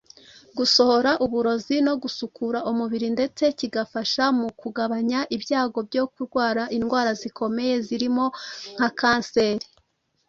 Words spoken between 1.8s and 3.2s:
no gusukura umubiri